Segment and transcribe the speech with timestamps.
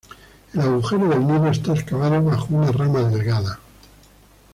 [0.55, 3.59] El agujero del nido está excavado bajo una rama delgada.